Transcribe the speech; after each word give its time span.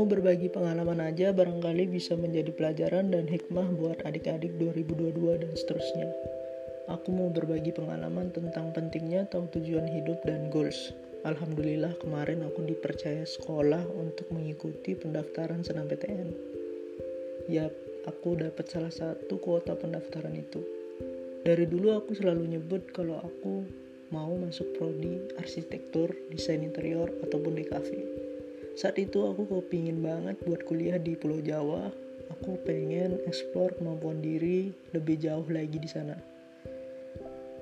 Mau 0.00 0.08
berbagi 0.08 0.48
pengalaman 0.48 0.96
aja 1.12 1.28
barangkali 1.28 1.84
bisa 1.92 2.16
menjadi 2.16 2.48
pelajaran 2.56 3.12
dan 3.12 3.28
hikmah 3.28 3.68
buat 3.76 4.00
adik-adik 4.08 4.56
2022 4.56 5.44
dan 5.44 5.52
seterusnya. 5.52 6.08
Aku 6.88 7.12
mau 7.12 7.28
berbagi 7.28 7.68
pengalaman 7.68 8.32
tentang 8.32 8.72
pentingnya 8.72 9.28
tahu 9.28 9.52
tujuan 9.52 9.84
hidup 9.84 10.24
dan 10.24 10.48
goals. 10.48 10.96
Alhamdulillah 11.28 12.00
kemarin 12.00 12.48
aku 12.48 12.64
dipercaya 12.64 13.28
sekolah 13.28 13.84
untuk 13.92 14.24
mengikuti 14.32 14.96
pendaftaran 14.96 15.60
senam 15.68 15.84
PTN. 15.84 16.32
Yap, 17.52 17.76
aku 18.08 18.40
dapat 18.40 18.72
salah 18.72 18.88
satu 18.96 19.36
kuota 19.36 19.76
pendaftaran 19.76 20.32
itu. 20.32 20.64
Dari 21.44 21.68
dulu 21.68 21.92
aku 22.00 22.16
selalu 22.16 22.56
nyebut 22.56 22.88
kalau 22.96 23.20
aku 23.20 23.68
mau 24.08 24.32
masuk 24.32 24.80
prodi 24.80 25.28
arsitektur, 25.36 26.08
desain 26.32 26.64
interior, 26.64 27.12
ataupun 27.20 27.52
DKV 27.60 28.20
saat 28.80 28.96
itu 28.96 29.20
aku 29.28 29.44
kepingin 29.44 30.00
banget 30.00 30.40
buat 30.48 30.64
kuliah 30.64 30.96
di 30.96 31.12
Pulau 31.12 31.44
Jawa. 31.44 31.92
Aku 32.32 32.56
pengen 32.64 33.20
explore 33.28 33.76
kemampuan 33.76 34.24
diri 34.24 34.72
lebih 34.96 35.20
jauh 35.20 35.44
lagi 35.52 35.76
di 35.76 35.84
sana. 35.84 36.16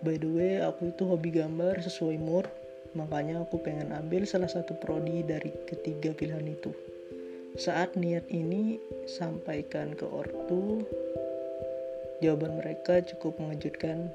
By 0.06 0.14
the 0.22 0.30
way 0.30 0.62
aku 0.62 0.94
itu 0.94 1.02
hobi 1.02 1.34
gambar 1.34 1.82
sesuai 1.82 2.22
mood 2.22 2.46
makanya 2.94 3.42
aku 3.42 3.58
pengen 3.58 3.90
ambil 3.90 4.22
salah 4.30 4.46
satu 4.46 4.78
prodi 4.78 5.26
dari 5.26 5.50
ketiga 5.66 6.14
pilihan 6.14 6.54
itu. 6.54 6.70
Saat 7.58 7.98
niat 7.98 8.30
ini 8.30 8.78
sampaikan 9.10 9.98
ke 9.98 10.06
ortu. 10.06 10.86
Jawaban 12.22 12.62
mereka 12.62 13.02
cukup 13.02 13.42
mengejutkan 13.42 14.06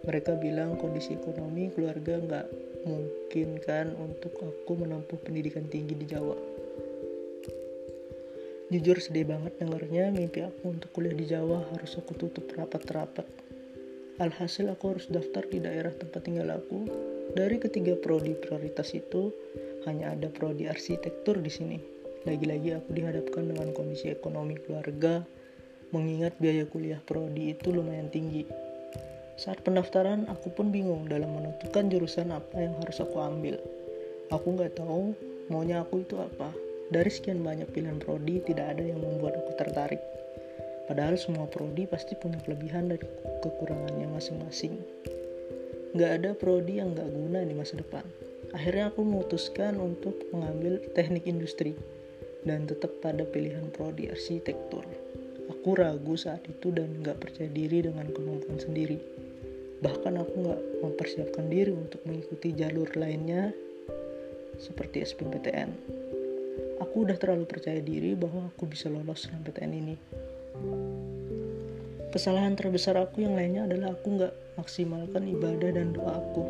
mereka 0.00 0.32
bilang 0.32 0.80
kondisi 0.80 1.12
ekonomi 1.12 1.68
keluarga 1.68 2.16
nggak 2.16 2.46
mungkin 2.88 3.60
kan 3.60 3.92
untuk 4.00 4.32
aku 4.40 4.72
menempuh 4.80 5.20
pendidikan 5.20 5.68
tinggi 5.68 5.92
di 5.92 6.06
Jawa. 6.08 6.36
Jujur 8.70 9.02
sedih 9.02 9.26
banget 9.26 9.58
dengarnya 9.58 10.14
mimpi 10.14 10.46
aku 10.46 10.72
untuk 10.72 10.94
kuliah 10.94 11.12
di 11.12 11.26
Jawa 11.26 11.66
harus 11.74 11.98
aku 11.98 12.14
tutup 12.16 12.46
rapat-rapat. 12.54 13.26
Alhasil 14.22 14.70
aku 14.70 14.94
harus 14.94 15.10
daftar 15.10 15.44
di 15.48 15.58
daerah 15.58 15.90
tempat 15.90 16.22
tinggal 16.22 16.54
aku. 16.54 16.86
Dari 17.34 17.58
ketiga 17.58 17.98
prodi 17.98 18.36
prioritas 18.36 18.94
itu, 18.94 19.32
hanya 19.88 20.14
ada 20.14 20.28
prodi 20.30 20.70
arsitektur 20.70 21.40
di 21.40 21.50
sini. 21.50 21.78
Lagi-lagi 22.28 22.76
aku 22.76 22.94
dihadapkan 22.94 23.48
dengan 23.48 23.72
kondisi 23.72 24.12
ekonomi 24.12 24.54
keluarga, 24.60 25.24
mengingat 25.90 26.36
biaya 26.38 26.68
kuliah 26.68 27.00
prodi 27.02 27.56
itu 27.56 27.74
lumayan 27.74 28.12
tinggi 28.12 28.69
saat 29.40 29.64
pendaftaran, 29.64 30.28
aku 30.28 30.52
pun 30.52 30.68
bingung 30.68 31.08
dalam 31.08 31.32
menentukan 31.32 31.88
jurusan 31.88 32.28
apa 32.28 32.60
yang 32.60 32.76
harus 32.76 33.00
aku 33.00 33.24
ambil. 33.24 33.56
Aku 34.28 34.52
nggak 34.52 34.76
tahu 34.76 35.16
maunya 35.48 35.80
aku 35.80 36.04
itu 36.04 36.20
apa. 36.20 36.52
Dari 36.92 37.08
sekian 37.08 37.40
banyak 37.40 37.72
pilihan 37.72 37.96
prodi, 37.96 38.44
tidak 38.44 38.76
ada 38.76 38.84
yang 38.84 39.00
membuat 39.00 39.40
aku 39.40 39.56
tertarik. 39.56 39.96
Padahal 40.92 41.16
semua 41.16 41.48
prodi 41.48 41.88
pasti 41.88 42.20
punya 42.20 42.36
kelebihan 42.44 42.92
dan 42.92 43.00
kekurangannya 43.40 44.12
masing-masing. 44.12 44.76
Nggak 45.96 46.10
ada 46.20 46.30
prodi 46.36 46.76
yang 46.76 46.92
nggak 46.92 47.08
guna 47.08 47.40
di 47.40 47.56
masa 47.56 47.80
depan. 47.80 48.04
Akhirnya 48.52 48.92
aku 48.92 49.08
memutuskan 49.08 49.80
untuk 49.80 50.20
mengambil 50.36 50.84
teknik 50.92 51.24
industri 51.24 51.80
dan 52.44 52.68
tetap 52.68 52.92
pada 53.00 53.24
pilihan 53.24 53.72
prodi 53.72 54.12
arsitektur. 54.12 54.84
Aku 55.48 55.72
ragu 55.80 56.12
saat 56.20 56.44
itu 56.44 56.68
dan 56.76 57.00
nggak 57.00 57.24
percaya 57.24 57.48
diri 57.48 57.88
dengan 57.88 58.04
kemampuan 58.12 58.60
sendiri 58.60 59.00
bahkan 59.80 60.20
aku 60.20 60.34
nggak 60.44 60.60
mempersiapkan 60.84 61.48
diri 61.48 61.72
untuk 61.72 62.04
mengikuti 62.04 62.52
jalur 62.52 62.88
lainnya 62.96 63.52
seperti 64.60 65.04
SBMPTN 65.04 66.00
aku 66.80 67.06
udah 67.06 67.14
terlalu 67.20 67.44
percaya 67.46 67.78
diri 67.78 68.16
bahwa 68.16 68.48
aku 68.50 68.66
bisa 68.66 68.90
lolos 68.90 69.28
SNMPTN 69.28 69.72
ini. 69.76 69.96
Kesalahan 72.10 72.58
terbesar 72.58 72.98
aku 72.98 73.22
yang 73.22 73.38
lainnya 73.38 73.70
adalah 73.70 73.94
aku 73.94 74.18
nggak 74.18 74.34
maksimalkan 74.58 75.30
ibadah 75.30 75.70
dan 75.70 75.94
doa 75.94 76.18
aku. 76.18 76.42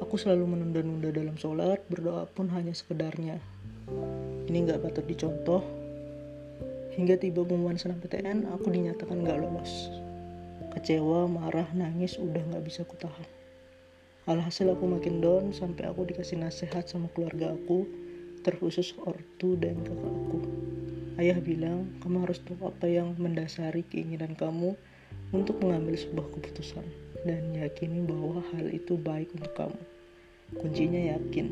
Aku 0.00 0.16
selalu 0.16 0.56
menunda-nunda 0.56 1.12
dalam 1.12 1.36
sholat 1.36 1.84
berdoa 1.92 2.24
pun 2.32 2.48
hanya 2.56 2.72
sekedarnya. 2.72 3.36
Ini 4.48 4.58
nggak 4.64 4.80
patut 4.80 5.04
dicontoh. 5.04 5.60
Hingga 6.96 7.20
tiba 7.20 7.44
pengumuman 7.44 7.76
SNMPTN 7.76 8.48
aku 8.54 8.70
dinyatakan 8.70 9.20
nggak 9.20 9.44
lolos 9.44 10.03
Kecewa, 10.84 11.24
marah, 11.24 11.64
nangis 11.72 12.20
udah 12.20 12.44
gak 12.44 12.60
bisa 12.68 12.84
kutahan. 12.84 13.24
Alhasil 14.28 14.68
aku 14.68 14.84
makin 14.84 15.24
down 15.24 15.48
sampai 15.56 15.88
aku 15.88 16.04
dikasih 16.04 16.36
nasihat 16.36 16.84
sama 16.84 17.08
keluarga 17.16 17.56
aku, 17.56 17.88
terkhusus 18.44 18.92
ortu 19.00 19.56
dan 19.56 19.80
kakak 19.80 20.12
aku. 20.12 20.44
Ayah 21.16 21.40
bilang, 21.40 21.88
kamu 22.04 22.28
harus 22.28 22.36
tahu 22.44 22.68
apa 22.68 22.84
yang 22.84 23.16
mendasari 23.16 23.80
keinginan 23.88 24.36
kamu 24.36 24.76
untuk 25.32 25.56
mengambil 25.64 25.96
sebuah 25.96 26.28
keputusan 26.36 26.84
dan 27.24 27.56
yakini 27.56 28.04
bahwa 28.04 28.44
hal 28.52 28.68
itu 28.68 29.00
baik 29.00 29.32
untuk 29.40 29.56
kamu. 29.56 29.80
Kuncinya 30.60 31.16
yakin. 31.16 31.48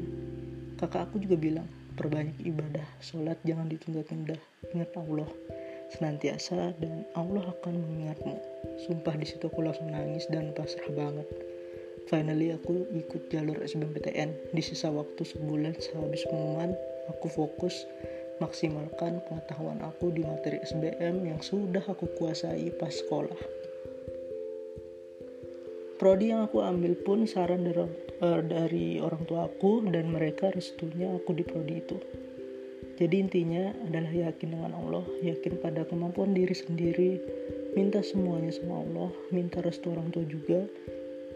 Kakak 0.77 1.09
aku 1.09 1.25
juga 1.25 1.41
bilang, 1.41 1.73
perbanyak 1.97 2.37
ibadah, 2.45 2.85
sholat 3.01 3.41
jangan 3.49 3.73
ditunda-tunda, 3.73 4.37
ingat 4.77 4.93
Allah 4.93 5.33
senantiasa 5.89 6.77
dan 6.77 7.09
Allah 7.17 7.49
akan 7.49 7.81
mengingatmu. 7.81 8.52
Sumpah 8.83 9.15
di 9.15 9.27
situ 9.27 9.47
aku 9.47 9.63
langsung 9.63 9.95
nangis 9.95 10.27
dan 10.27 10.51
pasrah 10.51 10.91
banget. 10.91 11.29
Finally 12.11 12.51
aku 12.51 12.83
ikut 12.91 13.31
jalur 13.31 13.63
SBMPTN. 13.63 14.51
Di 14.51 14.63
sisa 14.63 14.91
waktu 14.91 15.23
sebulan 15.23 15.79
sehabis 15.79 16.27
pengumuman, 16.27 16.75
aku 17.07 17.31
fokus 17.31 17.87
maksimalkan 18.43 19.23
pengetahuan 19.31 19.79
aku 19.87 20.11
di 20.11 20.27
materi 20.27 20.59
SBM 20.67 21.23
yang 21.31 21.39
sudah 21.39 21.83
aku 21.87 22.11
kuasai 22.19 22.75
pas 22.75 22.91
sekolah. 22.91 23.39
Prodi 26.03 26.35
yang 26.35 26.51
aku 26.51 26.59
ambil 26.59 26.99
pun 26.99 27.31
saran 27.31 27.63
dari, 27.63 27.87
uh, 28.19 28.43
dari 28.43 28.99
orang 28.99 29.23
tua 29.23 29.47
aku 29.47 29.87
dan 29.87 30.11
mereka 30.11 30.51
restunya 30.51 31.15
aku 31.15 31.31
di 31.31 31.47
prodi 31.47 31.79
itu. 31.79 31.95
Jadi 32.99 33.15
intinya 33.23 33.71
adalah 33.87 34.11
yakin 34.11 34.49
dengan 34.51 34.75
Allah, 34.75 35.07
yakin 35.23 35.63
pada 35.63 35.87
kemampuan 35.87 36.35
diri 36.35 36.53
sendiri, 36.53 37.23
minta 37.73 38.05
semuanya 38.05 38.53
sama 38.53 38.85
Allah, 38.85 39.11
minta 39.33 39.65
restu 39.65 39.93
orang 39.93 40.13
tua 40.13 40.25
juga. 40.29 40.69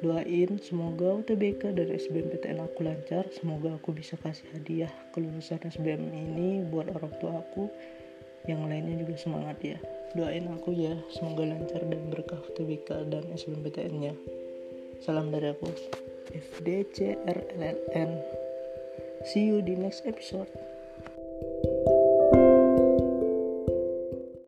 Doain 0.05 0.61
semoga 0.61 1.25
UTBK 1.25 1.73
dari 1.73 1.97
SBMPTN 1.97 2.61
aku 2.61 2.85
lancar, 2.85 3.25
semoga 3.33 3.81
aku 3.81 3.97
bisa 3.97 4.21
kasih 4.21 4.45
hadiah 4.53 4.93
kelulusan 5.17 5.57
SBM 5.65 6.13
ini 6.13 6.61
buat 6.69 6.93
orang 6.93 7.17
tua 7.17 7.41
aku. 7.41 7.73
Yang 8.45 8.61
lainnya 8.69 8.95
juga 9.01 9.15
semangat 9.17 9.59
ya. 9.65 9.79
Doain 10.13 10.47
aku 10.53 10.71
ya, 10.77 10.95
semoga 11.09 11.49
lancar 11.49 11.81
dan 11.89 12.13
berkah 12.13 12.39
UTBK 12.45 13.09
dan 13.09 13.25
SBMPTN-nya. 13.33 14.13
Salam 15.01 15.33
dari 15.33 15.51
aku, 15.51 15.73
FDCRLN. 16.31 18.11
See 19.25 19.49
you 19.49 19.65
di 19.65 19.75
next 19.75 20.05
episode. 20.05 20.49